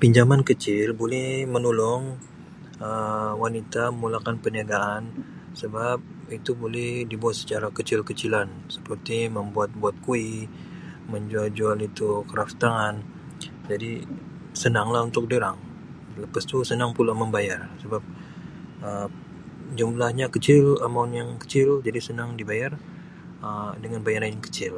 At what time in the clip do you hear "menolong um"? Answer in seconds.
1.54-3.30